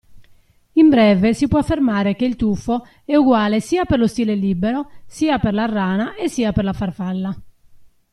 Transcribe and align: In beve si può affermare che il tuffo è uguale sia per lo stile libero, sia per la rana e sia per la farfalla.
In 0.71 0.89
beve 0.89 1.35
si 1.35 1.47
può 1.47 1.59
affermare 1.59 2.15
che 2.15 2.25
il 2.25 2.35
tuffo 2.35 2.87
è 3.05 3.13
uguale 3.15 3.59
sia 3.59 3.85
per 3.85 3.99
lo 3.99 4.07
stile 4.07 4.33
libero, 4.33 4.89
sia 5.05 5.37
per 5.37 5.53
la 5.53 5.65
rana 5.67 6.15
e 6.15 6.27
sia 6.27 6.51
per 6.51 6.63
la 6.63 6.73
farfalla. 6.73 7.39